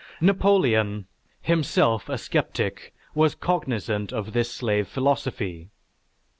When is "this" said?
4.33-4.51